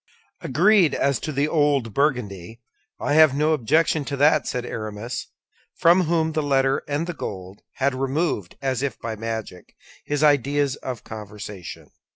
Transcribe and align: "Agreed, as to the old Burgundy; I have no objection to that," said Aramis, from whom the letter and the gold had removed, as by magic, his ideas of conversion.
"Agreed, 0.41 0.95
as 0.95 1.19
to 1.19 1.31
the 1.31 1.47
old 1.47 1.93
Burgundy; 1.93 2.59
I 2.99 3.13
have 3.13 3.35
no 3.35 3.53
objection 3.53 4.03
to 4.05 4.17
that," 4.17 4.47
said 4.47 4.65
Aramis, 4.65 5.27
from 5.75 6.05
whom 6.05 6.31
the 6.31 6.41
letter 6.41 6.81
and 6.87 7.05
the 7.05 7.13
gold 7.13 7.61
had 7.73 7.93
removed, 7.93 8.55
as 8.63 8.83
by 8.99 9.15
magic, 9.15 9.75
his 10.03 10.23
ideas 10.23 10.75
of 10.77 11.03
conversion. 11.03 11.91